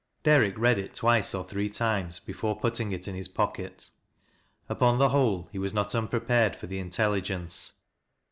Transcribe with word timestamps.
Derrick 0.23 0.57
read 0.57 0.79
it 0.79 0.95
twice 0.95 1.35
or 1.35 1.43
three 1.43 1.69
times 1.69 2.17
before 2.17 2.59
putting 2.59 2.91
it 2.91 3.07
in 3.07 3.13
his 3.13 3.27
pocket. 3.27 3.91
Upon 4.67 4.97
the 4.97 5.09
whole, 5.09 5.47
he 5.51 5.59
was 5.59 5.75
not 5.75 5.93
unprepared 5.93 6.55
for 6.55 6.65
the 6.65 6.79
intelligence. 6.79 7.73